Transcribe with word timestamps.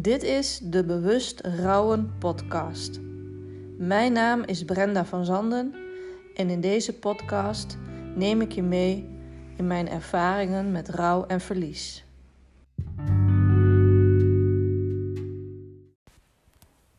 Dit 0.00 0.22
is 0.22 0.60
de 0.62 0.84
Bewust 0.84 1.40
Rouwen 1.40 2.14
podcast. 2.18 3.00
Mijn 3.76 4.12
naam 4.12 4.42
is 4.42 4.64
Brenda 4.64 5.04
van 5.04 5.24
Zanden 5.24 5.74
en 6.34 6.50
in 6.50 6.60
deze 6.60 6.98
podcast 6.98 7.76
neem 8.14 8.40
ik 8.40 8.52
je 8.52 8.62
mee 8.62 9.18
in 9.56 9.66
mijn 9.66 9.88
ervaringen 9.88 10.72
met 10.72 10.88
rouw 10.88 11.26
en 11.26 11.40
verlies. 11.40 12.04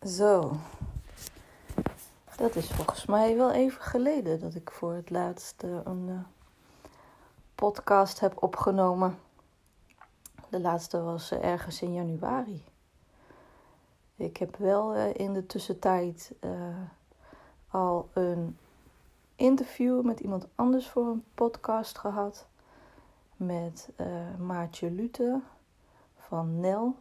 Zo, 0.06 0.58
dat 2.38 2.56
is 2.56 2.68
volgens 2.68 3.06
mij 3.06 3.36
wel 3.36 3.52
even 3.52 3.82
geleden 3.82 4.40
dat 4.40 4.56
ik 4.56 4.72
voor 4.72 4.94
het 4.94 5.10
laatst 5.10 5.64
een 5.64 6.08
uh, 6.08 6.20
podcast 7.56 8.20
heb 8.20 8.44
opgenomen. 8.44 9.18
De 10.50 10.60
laatste 10.60 11.02
was 11.02 11.32
uh, 11.32 11.44
ergens 11.44 11.82
in 11.82 11.94
januari. 11.94 12.64
Ik 14.22 14.38
heb 14.38 14.56
wel 14.56 14.96
uh, 14.96 15.14
in 15.14 15.34
de 15.34 15.46
tussentijd 15.46 16.32
al 17.70 18.10
een 18.14 18.58
interview 19.36 20.02
met 20.02 20.20
iemand 20.20 20.48
anders 20.56 20.90
voor 20.90 21.06
een 21.06 21.24
podcast 21.34 21.98
gehad. 21.98 22.48
Met 23.36 23.90
Maartje 24.40 24.92
Lute 24.92 25.42
van 26.18 26.60
Nel. 26.60 26.96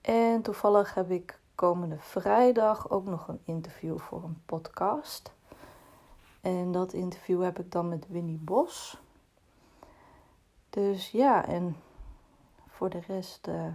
En 0.00 0.42
toevallig 0.42 0.94
heb 0.94 1.10
ik 1.10 1.38
komende 1.54 1.98
vrijdag 1.98 2.90
ook 2.90 3.04
nog 3.04 3.28
een 3.28 3.40
interview 3.44 3.98
voor 3.98 4.22
een 4.22 4.42
podcast. 4.46 5.32
En 6.40 6.72
dat 6.72 6.92
interview 6.92 7.42
heb 7.42 7.58
ik 7.58 7.72
dan 7.72 7.88
met 7.88 8.08
Winnie 8.08 8.38
Bos. 8.38 9.00
Dus 10.70 11.10
ja, 11.10 11.46
en 11.46 11.76
voor 12.68 12.90
de 12.90 13.00
rest. 13.00 13.48
Uh, 13.48 13.66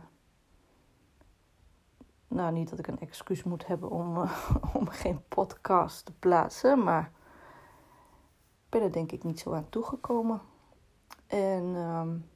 nou, 2.29 2.51
niet 2.51 2.69
dat 2.69 2.79
ik 2.79 2.87
een 2.87 2.99
excuus 2.99 3.43
moet 3.43 3.67
hebben 3.67 3.89
om, 3.89 4.17
uh, 4.17 4.55
om 4.79 4.87
geen 4.87 5.21
podcast 5.27 6.05
te 6.05 6.11
plaatsen, 6.19 6.83
maar 6.83 7.11
ik 8.65 8.69
ben 8.69 8.81
er 8.81 8.91
denk 8.91 9.11
ik 9.11 9.23
niet 9.23 9.39
zo 9.39 9.53
aan 9.53 9.69
toegekomen. 9.69 10.41
En 11.27 11.63
um, 11.63 12.29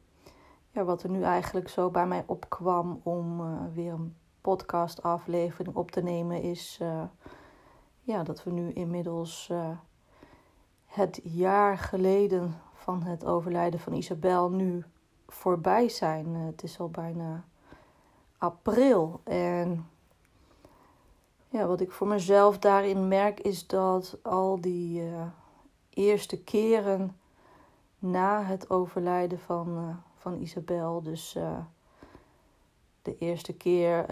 ja, 0.72 0.84
wat 0.84 1.04
er 1.04 1.10
nu 1.10 1.24
eigenlijk 1.24 1.70
zo 1.70 1.90
bij 1.90 2.08
mij 2.08 2.24
opkwam 2.26 3.00
om 3.04 3.42
uh, 3.42 3.62
weer 3.74 3.94
een 3.94 4.16
podcastaflevering 4.42 5.76
op 5.76 5.92
te 5.92 6.02
nemen 6.02 6.42
is 6.42 6.80
uh, 6.82 7.04
ja, 8.02 8.24
dat 8.24 8.44
we 8.44 8.52
nu 8.52 8.72
inmiddels 8.72 9.52
het 10.86 11.20
jaar 11.24 11.78
geleden 11.78 12.62
van 12.74 13.04
het 13.04 13.26
overlijden 13.26 13.80
van 13.80 13.94
Isabel 13.94 14.52
nu 14.52 14.84
voorbij 15.28 15.90
zijn. 15.90 16.36
Het 16.36 16.64
is 16.64 16.80
al 16.80 16.90
bijna 16.90 17.46
april. 18.44 19.22
En 19.24 19.90
ja, 21.50 21.66
wat 21.66 21.82
ik 21.82 21.92
voor 21.92 22.08
mezelf 22.08 22.60
daarin 22.60 23.08
merk 23.08 23.40
is 23.40 23.68
dat 23.68 24.18
al 24.24 24.62
die 24.62 25.04
eerste 25.90 26.44
keren 26.44 27.18
na 28.00 28.44
het 28.44 28.70
overlijden 28.70 29.40
van, 29.40 30.00
van 30.18 30.42
Isabel, 30.42 31.02
dus 31.02 31.38
de 33.02 33.18
eerste 33.18 33.54
keer 33.54 34.06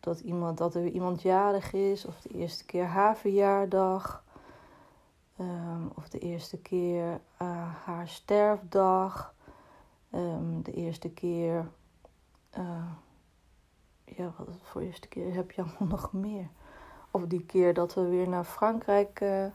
dat, 0.00 0.20
iemand, 0.20 0.58
dat 0.58 0.74
er 0.74 0.86
iemand 0.86 1.22
jarig 1.22 1.72
is, 1.72 2.04
of 2.04 2.20
de 2.20 2.28
eerste 2.28 2.64
keer 2.64 2.86
haar 2.86 3.16
verjaardag, 3.16 4.24
um, 5.40 5.90
of 5.94 6.08
de 6.08 6.18
eerste 6.18 6.58
keer 6.58 7.20
haar 7.84 8.08
sterfdag, 8.08 9.34
um, 10.14 10.62
de 10.62 10.72
eerste 10.72 11.10
keer, 11.10 11.70
ja, 14.16 14.32
wat 14.36 14.56
voor 14.62 14.80
eerste 14.80 15.08
keer 15.08 15.34
heb 15.34 15.50
je 15.50 15.62
allemaal 15.62 15.88
nog 15.98 16.12
meer? 16.12 16.48
Of 17.10 17.26
die 17.26 17.44
keer 17.44 17.74
dat 17.74 17.94
we 17.94 18.08
weer 18.08 18.28
naar 18.28 18.44
Frankrijk 18.44 19.20
uh, 19.20 19.46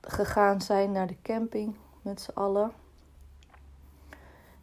gegaan 0.00 0.60
zijn, 0.60 0.92
naar 0.92 1.06
de 1.06 1.16
camping 1.22 1.76
met 2.02 2.20
z'n 2.20 2.30
allen. 2.34 2.72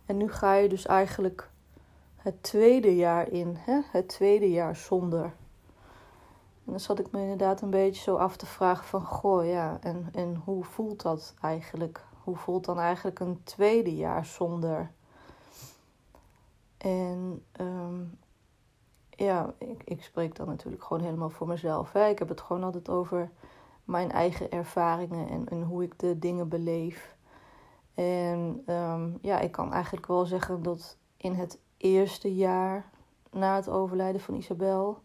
En 0.05 0.17
nu 0.17 0.31
ga 0.31 0.53
je 0.53 0.69
dus 0.69 0.85
eigenlijk 0.85 1.49
het 2.15 2.43
tweede 2.43 2.95
jaar 2.95 3.31
in, 3.31 3.55
hè? 3.59 3.81
het 3.91 4.07
tweede 4.07 4.51
jaar 4.51 4.75
zonder. 4.75 5.23
En 6.65 6.71
dan 6.71 6.79
zat 6.79 6.99
ik 6.99 7.11
me 7.11 7.21
inderdaad 7.21 7.61
een 7.61 7.69
beetje 7.69 8.01
zo 8.01 8.15
af 8.15 8.37
te 8.37 8.45
vragen 8.45 8.85
van, 8.85 9.05
goh 9.05 9.45
ja, 9.45 9.77
en, 9.81 10.09
en 10.11 10.41
hoe 10.45 10.63
voelt 10.63 11.01
dat 11.01 11.33
eigenlijk? 11.41 12.03
Hoe 12.23 12.35
voelt 12.35 12.65
dan 12.65 12.79
eigenlijk 12.79 13.19
een 13.19 13.43
tweede 13.43 13.95
jaar 13.95 14.25
zonder? 14.25 14.91
En 16.77 17.43
um, 17.59 18.17
ja, 19.15 19.53
ik, 19.57 19.81
ik 19.83 20.03
spreek 20.03 20.35
dan 20.35 20.47
natuurlijk 20.47 20.83
gewoon 20.83 21.03
helemaal 21.03 21.29
voor 21.29 21.47
mezelf. 21.47 21.95
Ik 21.95 22.19
heb 22.19 22.29
het 22.29 22.41
gewoon 22.41 22.63
altijd 22.63 22.89
over 22.89 23.31
mijn 23.83 24.11
eigen 24.11 24.51
ervaringen 24.51 25.29
en, 25.29 25.49
en 25.49 25.63
hoe 25.63 25.83
ik 25.83 25.99
de 25.99 26.19
dingen 26.19 26.49
beleef. 26.49 27.15
En 27.93 28.63
um, 28.67 29.17
ja, 29.21 29.39
ik 29.39 29.51
kan 29.51 29.73
eigenlijk 29.73 30.07
wel 30.07 30.25
zeggen 30.25 30.63
dat 30.63 30.97
in 31.17 31.33
het 31.33 31.59
eerste 31.77 32.35
jaar 32.35 32.89
na 33.31 33.55
het 33.55 33.69
overlijden 33.69 34.21
van 34.21 34.33
Isabel, 34.33 34.97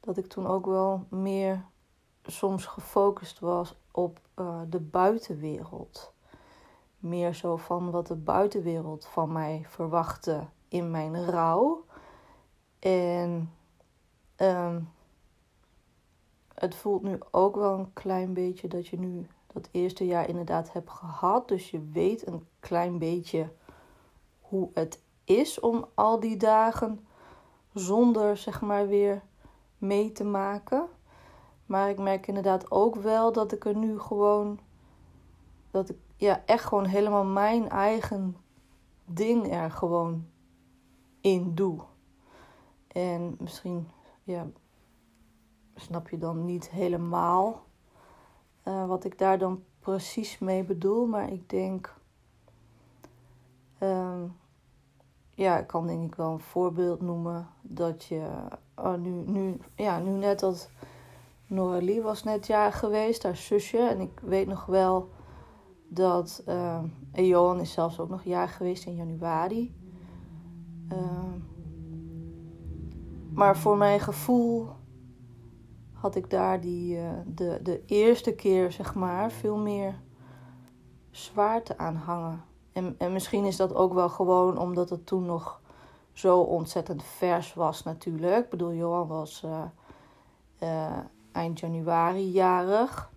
dat 0.00 0.16
ik 0.16 0.26
toen 0.26 0.46
ook 0.46 0.66
wel 0.66 1.04
meer 1.08 1.64
soms 2.22 2.66
gefocust 2.66 3.38
was 3.38 3.76
op 3.90 4.20
uh, 4.36 4.60
de 4.68 4.80
buitenwereld. 4.80 6.12
Meer 6.98 7.34
zo 7.34 7.56
van 7.56 7.90
wat 7.90 8.06
de 8.06 8.16
buitenwereld 8.16 9.06
van 9.06 9.32
mij 9.32 9.64
verwachtte 9.68 10.46
in 10.68 10.90
mijn 10.90 11.24
rouw. 11.24 11.84
En 12.80 13.52
um, 14.36 14.88
het 16.54 16.74
voelt 16.74 17.02
nu 17.02 17.18
ook 17.30 17.56
wel 17.56 17.78
een 17.78 17.92
klein 17.92 18.32
beetje 18.32 18.68
dat 18.68 18.86
je 18.86 18.98
nu 18.98 19.26
dat 19.52 19.68
eerste 19.70 20.06
jaar 20.06 20.28
inderdaad 20.28 20.72
hebt 20.72 20.90
gehad. 20.90 21.48
Dus 21.48 21.70
je 21.70 21.88
weet 21.92 22.26
een 22.26 22.46
klein 22.60 22.98
beetje 22.98 23.52
hoe 24.40 24.70
het 24.74 25.02
is 25.24 25.60
om 25.60 25.86
al 25.94 26.20
die 26.20 26.36
dagen 26.36 27.06
zonder 27.74 28.36
zeg 28.36 28.60
maar 28.60 28.88
weer 28.88 29.22
mee 29.78 30.12
te 30.12 30.24
maken. 30.24 30.86
Maar 31.66 31.90
ik 31.90 31.98
merk 31.98 32.26
inderdaad 32.26 32.70
ook 32.70 32.94
wel 32.94 33.32
dat 33.32 33.52
ik 33.52 33.64
er 33.64 33.76
nu 33.76 33.98
gewoon 33.98 34.58
dat 35.70 35.88
ik 35.88 35.96
ja 36.16 36.42
echt 36.46 36.64
gewoon 36.64 36.84
helemaal 36.84 37.24
mijn 37.24 37.68
eigen 37.68 38.36
ding 39.04 39.52
er 39.52 39.70
gewoon 39.70 40.26
in 41.20 41.54
doe. 41.54 41.80
En 42.92 43.36
misschien 43.38 43.88
ja 44.22 44.46
snap 45.74 46.08
je 46.08 46.18
dan 46.18 46.44
niet 46.44 46.70
helemaal 46.70 47.62
uh, 48.64 48.86
wat 48.86 49.04
ik 49.04 49.18
daar 49.18 49.38
dan 49.38 49.62
precies 49.78 50.38
mee 50.38 50.64
bedoel, 50.64 51.06
maar 51.06 51.32
ik 51.32 51.50
denk 51.50 51.94
um, 53.82 54.36
ja, 55.34 55.58
ik 55.58 55.66
kan 55.66 55.86
denk 55.86 56.04
ik 56.04 56.14
wel 56.14 56.32
een 56.32 56.40
voorbeeld 56.40 57.00
noemen 57.00 57.48
dat 57.62 58.04
je 58.04 58.28
oh, 58.74 58.94
nu, 58.94 59.10
nu, 59.10 59.56
ja, 59.74 59.98
nu 59.98 60.10
net 60.10 60.40
dat 60.40 60.70
Noralie 61.46 62.02
was 62.02 62.22
net 62.22 62.46
jaar 62.46 62.72
geweest, 62.72 63.22
haar 63.22 63.36
zusje. 63.36 63.78
En 63.78 64.00
ik 64.00 64.20
weet 64.22 64.46
nog 64.46 64.66
wel 64.66 65.08
dat 65.88 66.42
uh, 66.48 66.82
en 67.12 67.26
Johan 67.26 67.60
is 67.60 67.72
zelfs 67.72 67.98
ook 67.98 68.08
nog 68.08 68.24
jaar 68.24 68.48
geweest 68.48 68.86
in 68.86 68.94
januari. 68.94 69.74
Uh, 70.92 70.98
maar 73.40 73.56
voor 73.56 73.76
mijn 73.76 74.00
gevoel 74.00 74.68
had 75.92 76.14
ik 76.14 76.30
daar 76.30 76.60
die, 76.60 76.96
uh, 76.96 77.10
de, 77.26 77.58
de 77.62 77.82
eerste 77.86 78.34
keer, 78.34 78.72
zeg 78.72 78.94
maar, 78.94 79.30
veel 79.30 79.56
meer 79.56 80.00
zwaarte 81.10 81.78
aan 81.78 81.94
hangen. 81.94 82.44
En, 82.72 82.94
en 82.98 83.12
misschien 83.12 83.44
is 83.44 83.56
dat 83.56 83.74
ook 83.74 83.92
wel 83.92 84.08
gewoon 84.08 84.58
omdat 84.58 84.90
het 84.90 85.06
toen 85.06 85.24
nog 85.24 85.60
zo 86.12 86.40
ontzettend 86.40 87.02
vers 87.02 87.54
was 87.54 87.82
natuurlijk. 87.82 88.44
Ik 88.44 88.50
bedoel, 88.50 88.72
Johan 88.72 89.06
was 89.06 89.42
uh, 89.44 89.62
uh, 90.62 90.98
eind 91.32 91.60
januari 91.60 92.30
jarig. 92.30 93.10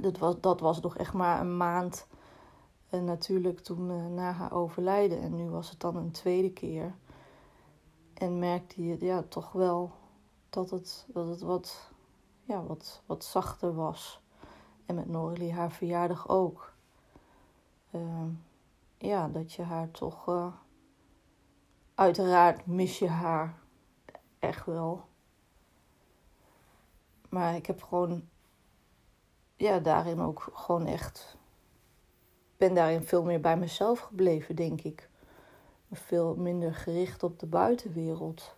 Dat 0.00 0.18
was, 0.18 0.40
dat 0.40 0.60
was 0.60 0.80
nog 0.80 0.96
echt 0.96 1.12
maar 1.12 1.40
een 1.40 1.56
maand 1.56 2.06
natuurlijk 2.90 3.58
toen 3.60 4.14
na 4.14 4.32
haar 4.32 4.52
overlijden. 4.52 5.20
En 5.20 5.36
nu 5.36 5.50
was 5.50 5.70
het 5.70 5.80
dan 5.80 5.96
een 5.96 6.10
tweede 6.10 6.50
keer. 6.50 6.94
En 8.18 8.38
merkte 8.38 8.84
je 8.84 9.04
ja, 9.04 9.22
toch 9.22 9.52
wel 9.52 9.92
dat 10.50 10.70
het, 10.70 11.06
dat 11.08 11.28
het 11.28 11.40
wat, 11.40 11.90
ja, 12.42 12.62
wat, 12.62 13.02
wat 13.06 13.24
zachter 13.24 13.74
was. 13.74 14.20
En 14.86 14.94
met 14.94 15.08
Norlie 15.08 15.52
haar 15.52 15.72
verjaardag 15.72 16.28
ook. 16.28 16.72
Ehm, 17.90 18.28
ja, 18.98 19.28
dat 19.28 19.52
je 19.52 19.62
haar 19.62 19.90
toch. 19.90 20.28
Uh, 20.28 20.52
uiteraard 21.94 22.66
mis 22.66 22.98
je 22.98 23.08
haar 23.08 23.58
echt 24.38 24.66
wel. 24.66 25.04
Maar 27.28 27.54
ik 27.54 27.66
heb 27.66 27.82
gewoon. 27.82 28.28
Ja, 29.56 29.78
daarin 29.78 30.20
ook 30.20 30.48
gewoon 30.52 30.86
echt. 30.86 31.36
Ben 32.56 32.74
daarin 32.74 33.02
veel 33.02 33.24
meer 33.24 33.40
bij 33.40 33.56
mezelf 33.56 34.00
gebleven, 34.00 34.56
denk 34.56 34.80
ik. 34.80 35.08
Veel 35.92 36.34
minder 36.34 36.74
gericht 36.74 37.22
op 37.22 37.38
de 37.38 37.46
buitenwereld. 37.46 38.54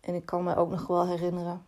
En 0.00 0.14
ik 0.14 0.26
kan 0.26 0.44
me 0.44 0.56
ook 0.56 0.70
nog 0.70 0.86
wel 0.86 1.06
herinneren. 1.06 1.64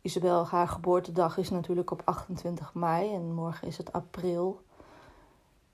Isabel, 0.00 0.46
haar 0.46 0.68
geboortedag 0.68 1.38
is 1.38 1.50
natuurlijk 1.50 1.90
op 1.90 2.02
28 2.04 2.74
mei 2.74 3.14
en 3.14 3.32
morgen 3.34 3.68
is 3.68 3.76
het 3.76 3.92
april. 3.92 4.60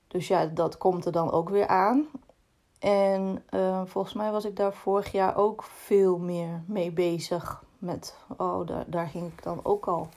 Dus 0.07 0.27
ja, 0.27 0.45
dat 0.45 0.77
komt 0.77 1.05
er 1.05 1.11
dan 1.11 1.31
ook 1.31 1.49
weer 1.49 1.67
aan. 1.67 2.07
En 2.79 3.43
uh, 3.49 3.81
volgens 3.85 4.13
mij 4.13 4.31
was 4.31 4.45
ik 4.45 4.55
daar 4.55 4.73
vorig 4.73 5.11
jaar 5.11 5.35
ook 5.35 5.63
veel 5.63 6.17
meer 6.17 6.63
mee 6.65 6.91
bezig. 6.91 7.63
Met, 7.77 8.17
oh, 8.37 8.67
daar, 8.67 8.83
daar 8.87 9.07
ging 9.07 9.31
ik 9.31 9.43
dan 9.43 9.59
ook 9.63 9.85
al 9.85 10.09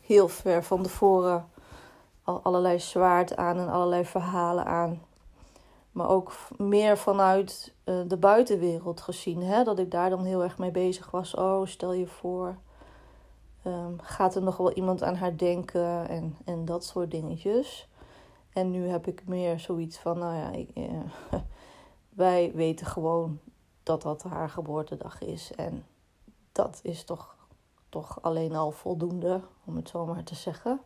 heel 0.00 0.28
ver 0.28 0.64
van 0.64 0.82
tevoren 0.82 1.48
al 2.26 2.40
allerlei 2.42 2.80
zwaard 2.80 3.36
aan 3.36 3.58
en 3.58 3.68
allerlei 3.68 4.04
verhalen 4.04 4.66
aan. 4.66 5.02
Maar 5.96 6.08
ook 6.08 6.32
meer 6.56 6.98
vanuit 6.98 7.72
uh, 7.84 8.00
de 8.06 8.16
buitenwereld 8.16 9.00
gezien. 9.00 9.42
Hè? 9.42 9.64
Dat 9.64 9.78
ik 9.78 9.90
daar 9.90 10.10
dan 10.10 10.24
heel 10.24 10.42
erg 10.42 10.58
mee 10.58 10.70
bezig 10.70 11.10
was. 11.10 11.34
Oh, 11.34 11.66
stel 11.66 11.92
je 11.92 12.06
voor. 12.06 12.56
Um, 13.66 14.00
gaat 14.00 14.34
er 14.34 14.42
nog 14.42 14.56
wel 14.56 14.72
iemand 14.72 15.02
aan 15.02 15.14
haar 15.14 15.36
denken? 15.36 16.08
En, 16.08 16.36
en 16.44 16.64
dat 16.64 16.84
soort 16.84 17.10
dingetjes. 17.10 17.88
En 18.52 18.70
nu 18.70 18.88
heb 18.88 19.06
ik 19.06 19.22
meer 19.26 19.60
zoiets 19.60 19.98
van, 19.98 20.18
nou 20.18 20.34
ja, 20.34 20.50
ik, 20.50 20.70
uh, 20.74 21.02
wij 22.08 22.52
weten 22.54 22.86
gewoon 22.86 23.38
dat 23.82 24.02
dat 24.02 24.22
haar 24.22 24.48
geboortedag 24.48 25.20
is. 25.20 25.52
En 25.54 25.86
dat 26.52 26.80
is 26.82 27.04
toch, 27.04 27.36
toch 27.88 28.22
alleen 28.22 28.54
al 28.54 28.70
voldoende, 28.70 29.40
om 29.64 29.76
het 29.76 29.88
zo 29.88 30.06
maar 30.06 30.24
te 30.24 30.34
zeggen. 30.34 30.80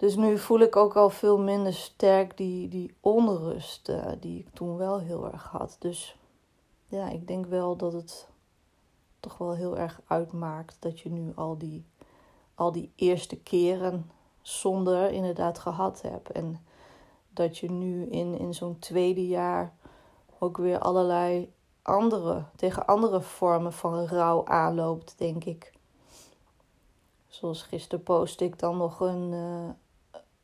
Dus 0.00 0.16
nu 0.16 0.38
voel 0.38 0.58
ik 0.58 0.76
ook 0.76 0.96
al 0.96 1.10
veel 1.10 1.38
minder 1.38 1.74
sterk 1.74 2.36
die, 2.36 2.68
die 2.68 2.94
onrust 3.00 3.88
uh, 3.88 4.06
die 4.20 4.38
ik 4.38 4.46
toen 4.52 4.76
wel 4.76 5.00
heel 5.00 5.32
erg 5.32 5.44
had. 5.44 5.76
Dus 5.78 6.16
ja, 6.88 7.08
ik 7.08 7.26
denk 7.26 7.46
wel 7.46 7.76
dat 7.76 7.92
het 7.92 8.28
toch 9.20 9.38
wel 9.38 9.54
heel 9.54 9.78
erg 9.78 10.00
uitmaakt 10.06 10.76
dat 10.78 11.00
je 11.00 11.10
nu 11.10 11.32
al 11.34 11.58
die, 11.58 11.84
al 12.54 12.72
die 12.72 12.92
eerste 12.94 13.36
keren 13.36 14.10
zonder 14.42 15.10
inderdaad 15.10 15.58
gehad 15.58 16.02
hebt. 16.02 16.30
En 16.30 16.64
dat 17.30 17.58
je 17.58 17.70
nu 17.70 18.04
in, 18.04 18.38
in 18.38 18.54
zo'n 18.54 18.78
tweede 18.78 19.26
jaar 19.26 19.74
ook 20.38 20.56
weer 20.56 20.78
allerlei 20.78 21.52
andere, 21.82 22.44
tegen 22.56 22.86
andere 22.86 23.20
vormen 23.20 23.72
van 23.72 24.06
rouw 24.06 24.46
aanloopt, 24.46 25.14
denk 25.18 25.44
ik. 25.44 25.72
Zoals 27.28 27.62
gisteren 27.62 28.04
post 28.04 28.40
ik 28.40 28.58
dan 28.58 28.76
nog 28.76 29.00
een, 29.00 29.32
uh, 29.32 29.70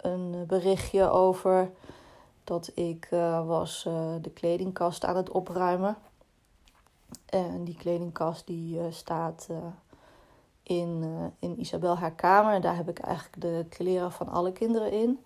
een 0.07 0.45
berichtje 0.47 1.11
over 1.11 1.71
dat 2.45 2.71
ik 2.75 3.09
uh, 3.13 3.47
was 3.47 3.85
uh, 3.89 4.15
de 4.21 4.31
kledingkast 4.31 5.05
aan 5.05 5.17
het 5.17 5.31
opruimen. 5.31 5.97
En 7.27 7.65
die 7.65 7.77
kledingkast 7.77 8.47
die 8.47 8.81
staat 8.91 9.49
in, 10.63 11.05
in 11.39 11.61
Isabel 11.61 11.97
haar 11.97 12.15
kamer. 12.15 12.61
Daar 12.61 12.77
heb 12.77 12.89
ik 12.89 12.99
eigenlijk 12.99 13.41
de 13.41 13.67
kleren 13.69 14.13
van 14.13 14.29
alle 14.29 14.53
kinderen 14.53 14.93
in. 14.93 15.25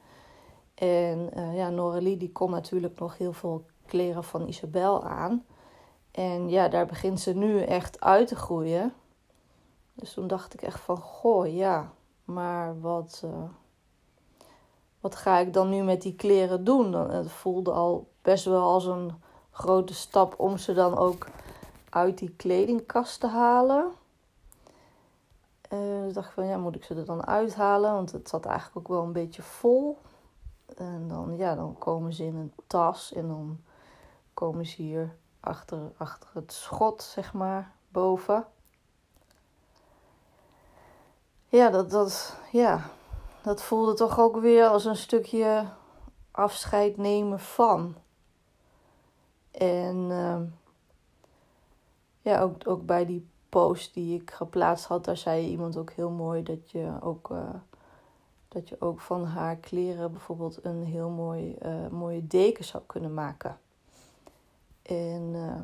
En 0.75 1.31
ja, 1.55 1.69
Noralie 1.69 2.17
die 2.17 2.32
kon 2.32 2.50
natuurlijk 2.50 2.99
nog 2.99 3.19
heel 3.19 3.32
veel 3.32 3.65
kleren 3.87 4.25
van 4.25 4.49
Isabel 4.49 5.05
aan. 5.05 5.44
En 6.11 6.49
ja, 6.49 6.69
daar 6.69 6.87
begint 6.87 7.21
ze 7.21 7.35
nu 7.35 7.62
echt 7.62 8.00
uit 8.00 8.29
te 8.29 8.37
groeien. 8.37 8.93
Dus 9.94 10.12
toen 10.12 10.27
dacht 10.27 10.55
ik 10.55 10.62
echt 10.62 10.81
van, 10.81 10.97
goh, 10.97 11.55
ja, 11.55 11.93
maar 12.25 12.81
wat, 12.81 13.25
wat 15.00 15.17
ga 15.17 15.38
ik 15.38 15.52
dan 15.52 15.69
nu 15.69 15.82
met 15.82 16.02
die 16.02 16.14
kleren 16.14 16.64
doen? 16.64 16.93
Het 16.93 17.31
voelde 17.31 17.73
al 17.73 18.08
best 18.23 18.44
wel 18.44 18.62
als 18.62 18.87
een 18.87 19.12
grote 19.50 19.94
stap 19.94 20.35
om 20.38 20.58
ze 20.58 20.73
dan 20.73 20.99
ook 20.99 21.29
uit 21.91 22.19
die 22.19 22.35
kledingkast 22.37 23.20
te 23.20 23.26
halen. 23.26 23.93
Uh, 25.73 26.02
dus 26.02 26.14
dacht 26.14 26.29
ik 26.29 26.35
van, 26.35 26.47
ja, 26.47 26.56
moet 26.56 26.75
ik 26.75 26.85
ze 26.85 26.94
er 26.94 27.05
dan 27.05 27.26
uithalen? 27.26 27.93
Want 27.93 28.12
het 28.12 28.29
zat 28.29 28.44
eigenlijk 28.44 28.76
ook 28.79 28.97
wel 28.97 29.02
een 29.05 29.12
beetje 29.12 29.43
vol. 29.43 29.99
En 30.76 31.08
dan, 31.08 31.37
ja, 31.37 31.55
dan 31.55 31.79
komen 31.79 32.12
ze 32.12 32.25
in 32.25 32.37
een 32.37 32.53
tas 32.67 33.12
en 33.12 33.29
dan 33.29 33.61
komen 34.35 34.67
ze 34.67 34.82
hier 34.82 35.17
achter, 35.41 35.93
achter 35.96 36.29
het 36.32 36.53
schot, 36.53 37.03
zeg 37.03 37.32
maar, 37.32 37.73
boven. 37.88 38.46
Ja, 41.49 41.70
dat, 41.70 41.91
dat, 41.91 42.37
ja, 42.53 42.91
dat 43.42 43.62
voelde 43.62 43.94
toch 43.94 44.19
ook 44.19 44.37
weer 44.37 44.66
als 44.66 44.84
een 44.84 44.96
stukje 44.96 45.64
afscheid 46.31 46.96
nemen 46.96 47.40
van. 47.40 47.94
En 49.50 49.96
uh, 49.96 50.40
ja, 52.20 52.40
ook, 52.40 52.69
ook 52.69 52.87
bij 52.87 53.06
die 53.06 53.28
post 53.48 53.94
die 53.94 54.20
ik 54.20 54.31
geplaatst 54.31 54.87
had, 54.87 55.04
daar 55.04 55.16
zei 55.16 55.46
iemand 55.46 55.76
ook 55.76 55.90
heel 55.90 56.10
mooi 56.10 56.42
dat 56.42 56.70
je 56.70 56.92
ook. 57.00 57.31
Uh, 57.31 57.48
dat 58.48 58.69
je 58.69 58.76
ook 58.81 59.00
van 59.00 59.25
haar 59.25 59.56
kleren 59.56 60.12
bijvoorbeeld 60.12 60.64
een 60.64 60.84
heel 60.84 61.08
mooi, 61.08 61.56
uh, 61.62 61.88
mooie 61.88 62.26
deken 62.26 62.64
zou 62.64 62.82
kunnen 62.86 63.14
maken. 63.14 63.58
En 64.82 65.32
uh, 65.34 65.60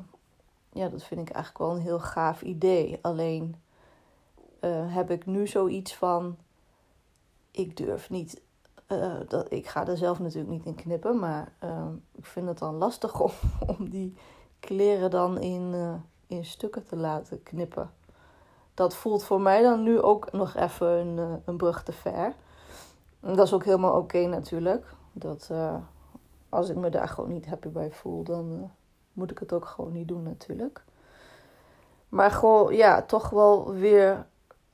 ja, 0.73 0.89
dat 0.89 1.03
vind 1.03 1.21
ik 1.21 1.35
eigenlijk 1.35 1.65
wel 1.65 1.77
een 1.77 1.83
heel 1.83 2.01
gaaf 2.01 2.43
idee. 2.43 2.99
Alleen 3.03 3.55
heb 4.89 5.11
ik 5.11 5.27
nu 5.27 5.47
zoiets 5.47 5.95
van: 5.95 6.37
ik 7.57 7.77
durf 7.77 8.11
niet. 8.11 8.41
dat, 9.29 9.53
ik 9.53 9.67
ga 9.67 9.87
er 9.87 9.97
zelf 9.97 10.19
natuurlijk 10.19 10.53
niet 10.53 10.65
in 10.65 10.75
knippen, 10.75 11.19
maar 11.19 11.53
ik 12.13 12.27
vind 12.27 12.49
het 12.49 12.59
dan 12.59 12.75
lastig 12.75 13.21
om, 13.21 13.31
om 13.79 13.91
die 13.91 14.17
kleren 14.61 15.11
dan 15.11 15.41
in, 15.41 15.75
in 16.27 16.45
stukken 16.45 16.87
te 16.87 16.97
laten 16.97 17.43
knippen. 17.43 17.91
Dat 18.75 18.95
voelt 18.95 19.25
voor 19.25 19.41
mij 19.41 19.63
dan 19.63 19.83
nu 19.83 20.01
ook 20.01 20.33
nog 20.33 20.55
even 20.55 20.87
een, 20.87 21.43
een 21.45 21.57
brug 21.57 21.83
te 21.83 21.93
ver. 21.93 22.35
Dat 23.21 23.47
is 23.47 23.53
ook 23.53 23.65
helemaal 23.65 23.99
oké 23.99 24.27
natuurlijk. 24.27 24.87
Dat 25.13 25.51
als 26.49 26.69
ik 26.69 26.77
me 26.77 26.91
daar 26.91 27.09
gewoon 27.09 27.33
niet 27.33 27.47
happy 27.47 27.69
bij 27.69 27.91
voel, 27.91 28.23
dan 28.23 28.71
moet 29.13 29.31
ik 29.31 29.39
het 29.39 29.53
ook 29.53 29.65
gewoon 29.65 29.93
niet 29.93 30.09
doen 30.09 30.23
natuurlijk. 30.23 30.85
Maar 32.09 32.31
gewoon, 32.31 32.75
ja, 32.75 33.03
toch 33.03 33.31
wel 33.31 33.73
weer 33.73 34.27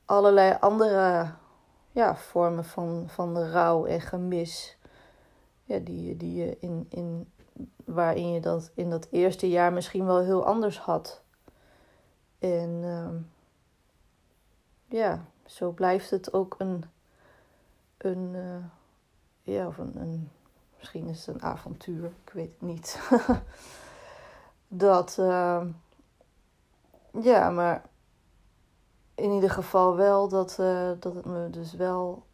allerlei 0.05 0.57
andere 0.59 1.31
ja, 1.93 2.15
vormen 2.15 2.65
van, 2.65 3.03
van 3.07 3.37
rouw 3.37 3.85
en 3.85 4.01
gemis. 4.01 4.77
Ja, 5.63 5.79
die, 5.79 6.17
die 6.17 6.33
je 6.33 6.57
in, 6.59 6.85
in, 6.89 7.31
waarin 7.85 8.31
je 8.31 8.41
dat 8.41 8.71
in 8.75 8.89
dat 8.89 9.07
eerste 9.11 9.49
jaar 9.49 9.73
misschien 9.73 10.05
wel 10.05 10.19
heel 10.19 10.45
anders 10.45 10.79
had. 10.79 11.21
En 12.39 12.69
uh, 12.83 13.09
ja, 14.87 15.25
zo 15.45 15.71
blijft 15.71 16.09
het 16.09 16.33
ook 16.33 16.55
een 16.57 16.85
een, 18.03 18.33
uh, 18.33 19.55
ja, 19.55 19.67
of 19.67 19.77
een, 19.77 19.95
een, 19.95 20.29
misschien 20.77 21.07
is 21.07 21.25
het 21.25 21.35
een 21.35 21.41
avontuur, 21.41 22.11
ik 22.25 22.33
weet 22.33 22.51
het 22.51 22.61
niet. 22.61 22.99
dat, 24.67 25.17
uh, 25.19 25.65
ja, 27.21 27.49
maar 27.49 27.85
in 29.23 29.31
ieder 29.31 29.49
geval 29.49 29.95
wel 29.95 30.27
dat, 30.27 30.57
uh, 30.59 30.91
dat 30.99 31.15
het 31.15 31.25
me 31.25 31.49
dus 31.49 31.73
wel 31.73 32.25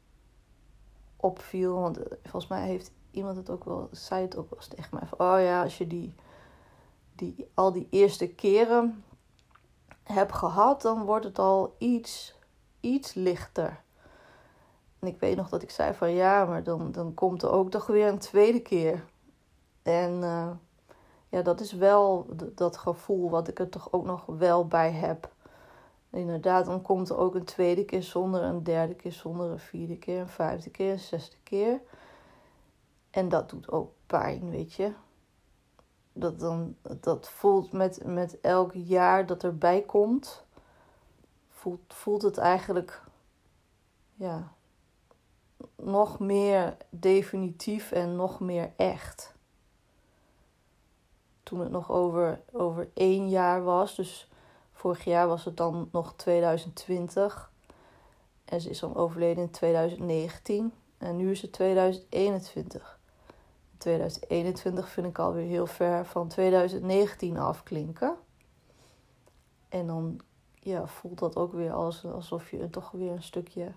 opviel. 1.15 1.79
Want 1.79 1.99
volgens 2.23 2.47
mij 2.47 2.67
heeft 2.67 2.91
iemand 3.11 3.37
het 3.37 3.49
ook 3.49 3.63
wel, 3.63 3.87
zei 3.91 4.21
het 4.21 4.35
ook 4.37 4.49
wel 4.49 4.59
eens 4.59 4.67
tegen 4.67 4.97
mij. 4.97 5.07
Van, 5.07 5.19
oh 5.19 5.41
ja, 5.41 5.63
als 5.63 5.77
je 5.77 5.87
die, 5.87 6.13
die, 7.15 7.49
al 7.53 7.71
die 7.71 7.87
eerste 7.89 8.27
keren 8.27 9.03
hebt 10.03 10.33
gehad, 10.33 10.81
dan 10.81 11.03
wordt 11.03 11.25
het 11.25 11.39
al 11.39 11.75
iets, 11.77 12.35
iets 12.79 13.13
lichter. 13.13 13.81
En 14.99 15.07
ik 15.07 15.19
weet 15.19 15.35
nog 15.35 15.49
dat 15.49 15.61
ik 15.61 15.71
zei 15.71 15.93
van 15.93 16.11
ja, 16.11 16.45
maar 16.45 16.63
dan, 16.63 16.91
dan 16.91 17.13
komt 17.13 17.43
er 17.43 17.51
ook 17.51 17.71
toch 17.71 17.87
weer 17.87 18.07
een 18.07 18.19
tweede 18.19 18.61
keer. 18.61 19.05
En 19.81 20.11
uh, 20.21 20.49
ja, 21.29 21.41
dat 21.41 21.59
is 21.59 21.73
wel 21.73 22.25
dat 22.55 22.77
gevoel 22.77 23.29
wat 23.29 23.47
ik 23.47 23.59
er 23.59 23.69
toch 23.69 23.91
ook 23.91 24.05
nog 24.05 24.25
wel 24.25 24.67
bij 24.67 24.91
heb. 24.91 25.37
Inderdaad, 26.11 26.65
dan 26.65 26.81
komt 26.81 27.09
er 27.09 27.17
ook 27.17 27.35
een 27.35 27.45
tweede 27.45 27.85
keer 27.85 28.03
zonder, 28.03 28.43
een 28.43 28.63
derde 28.63 28.93
keer 28.95 29.11
zonder, 29.11 29.51
een 29.51 29.59
vierde 29.59 29.97
keer, 29.97 30.19
een 30.19 30.29
vijfde 30.29 30.69
keer, 30.69 30.91
een 30.91 30.99
zesde 30.99 31.37
keer. 31.43 31.81
En 33.09 33.29
dat 33.29 33.49
doet 33.49 33.71
ook 33.71 33.91
pijn, 34.05 34.49
weet 34.49 34.73
je. 34.73 34.93
Dat, 36.13 36.39
dan, 36.39 36.75
dat 36.99 37.29
voelt 37.29 37.71
met, 37.71 38.05
met 38.05 38.39
elk 38.41 38.73
jaar 38.73 39.25
dat 39.25 39.43
erbij 39.43 39.81
komt, 39.81 40.43
voelt, 41.49 41.93
voelt 41.93 42.21
het 42.21 42.37
eigenlijk 42.37 43.03
ja, 44.15 44.53
nog 45.75 46.19
meer 46.19 46.77
definitief 46.89 47.91
en 47.91 48.15
nog 48.15 48.39
meer 48.39 48.71
echt. 48.75 49.33
Toen 51.43 51.59
het 51.59 51.71
nog 51.71 51.91
over, 51.91 52.41
over 52.51 52.89
één 52.93 53.29
jaar 53.29 53.63
was, 53.63 53.95
dus 53.95 54.29
vorig 54.79 55.03
jaar 55.03 55.27
was 55.27 55.45
het 55.45 55.57
dan 55.57 55.89
nog 55.91 56.13
2020. 56.15 57.51
En 58.45 58.61
ze 58.61 58.69
is 58.69 58.79
dan 58.79 58.95
overleden 58.95 59.43
in 59.43 59.49
2019. 59.49 60.73
En 60.97 61.15
nu 61.15 61.31
is 61.31 61.41
het 61.41 61.51
2021. 61.51 62.99
2021 63.77 64.89
vind 64.89 65.07
ik 65.07 65.19
alweer 65.19 65.45
heel 65.45 65.65
ver 65.65 66.05
van 66.05 66.27
2019 66.27 67.37
afklinken. 67.37 68.15
En 69.69 69.87
dan 69.87 70.19
ja, 70.53 70.87
voelt 70.87 71.19
dat 71.19 71.35
ook 71.35 71.53
weer 71.53 71.73
als, 71.73 72.05
alsof 72.05 72.51
je 72.51 72.69
toch 72.69 72.91
weer 72.91 73.11
een 73.11 73.23
stukje 73.23 73.71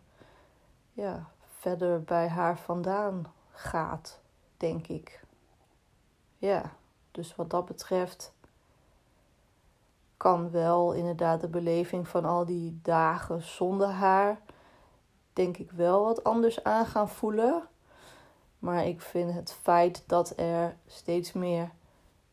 ja, 0.92 1.30
verder 1.58 2.02
bij 2.02 2.28
haar 2.28 2.58
vandaan 2.58 3.32
gaat, 3.50 4.20
denk 4.56 4.86
ik. 4.86 5.24
Ja, 6.38 6.72
dus 7.10 7.36
wat 7.36 7.50
dat 7.50 7.66
betreft 7.66 8.32
kan 10.22 10.50
wel 10.50 10.92
inderdaad 10.92 11.40
de 11.40 11.48
beleving 11.48 12.08
van 12.08 12.24
al 12.24 12.44
die 12.46 12.78
dagen 12.82 13.42
zonder 13.42 13.88
haar, 13.88 14.40
denk 15.32 15.56
ik 15.56 15.70
wel 15.70 16.04
wat 16.04 16.24
anders 16.24 16.64
aan 16.64 16.86
gaan 16.86 17.08
voelen. 17.08 17.68
Maar 18.58 18.86
ik 18.86 19.00
vind 19.00 19.34
het 19.34 19.52
feit 19.52 20.04
dat 20.06 20.32
er 20.36 20.76
steeds 20.86 21.32
meer 21.32 21.70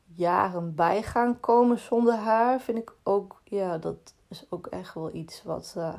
jaren 0.06 0.76
bij 0.76 1.04
gaan 1.04 1.40
komen 1.40 1.80
zonder 1.80 2.16
haar, 2.16 2.60
vind 2.60 2.78
ik 2.78 2.94
ook, 3.04 3.42
ja, 3.44 3.78
dat 3.78 4.14
is 4.28 4.46
ook 4.50 4.68
echt 4.68 4.94
wel 4.94 5.14
iets 5.14 5.44
wat, 5.44 5.74
uh, 5.78 5.94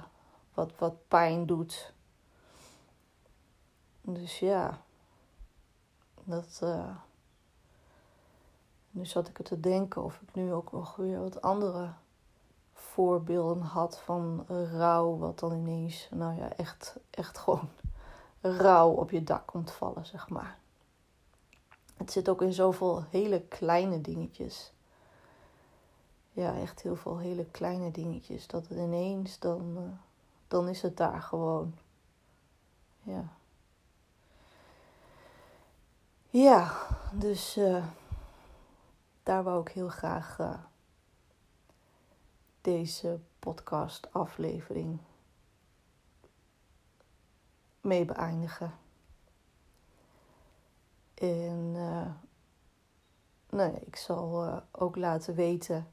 wat, 0.55 0.73
wat 0.79 1.09
pijn 1.09 1.47
doet. 1.47 1.93
Dus 4.01 4.39
ja, 4.39 4.83
dat. 6.25 6.61
Uh, 6.63 6.97
nu 8.91 9.07
zat 9.07 9.29
ik 9.29 9.43
te 9.43 9.61
denken 9.61 10.05
of 10.05 10.21
ik 10.21 10.35
nu 10.35 10.53
ook 10.53 10.73
nog 10.73 10.97
weer 10.97 11.21
wat 11.21 11.43
andere 11.43 11.93
voorbeelden 12.73 13.63
had 13.63 13.99
van 13.99 14.45
rouw, 14.49 15.17
wat 15.17 15.39
dan 15.39 15.53
ineens, 15.53 16.09
nou 16.11 16.37
ja, 16.37 16.53
echt, 16.57 16.97
echt 17.11 17.39
gewoon 17.39 17.69
rouw 18.41 18.91
op 18.91 19.11
je 19.11 19.25
dak 19.25 19.47
komt 19.47 19.71
vallen, 19.71 20.07
zeg 20.07 20.29
maar. 20.29 20.59
Het 21.97 22.13
zit 22.13 22.29
ook 22.29 22.43
in 22.43 22.53
zoveel 22.53 23.05
hele 23.11 23.41
kleine 23.41 24.01
dingetjes. 24.01 24.73
Ja, 26.33 26.57
echt 26.57 26.83
heel 26.83 26.97
veel 26.97 27.19
hele 27.19 27.45
kleine 27.45 27.91
dingetjes. 27.91 28.47
Dat 28.47 28.69
het 28.69 28.79
ineens, 28.79 29.39
dan, 29.39 29.77
uh, 29.77 29.83
dan 30.49 30.69
is 30.69 30.83
het 30.83 30.97
daar 30.97 31.23
gewoon. 31.23 31.75
Ja. 33.03 33.25
Ja, 36.31 36.73
dus 37.13 37.57
uh, 37.57 37.85
daar 39.31 39.43
wou 39.43 39.61
ik 39.61 39.69
heel 39.69 39.89
graag 39.89 40.39
uh, 40.39 40.55
deze 42.61 43.19
podcast 43.39 44.13
aflevering 44.13 44.99
mee 47.81 48.05
beëindigen. 48.05 48.73
En 51.15 51.73
nou 53.51 53.73
ja, 53.73 53.79
ik 53.81 53.97
zal 53.97 54.47
uh, 54.47 54.57
ook 54.71 54.97
laten 54.97 55.35
weten 55.35 55.87